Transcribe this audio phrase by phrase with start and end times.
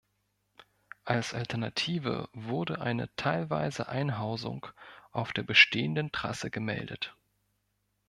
[1.05, 4.65] Als Alternative wurde eine teilweise Einhausung
[5.11, 7.15] auf der bestehenden Trasse gemeldet.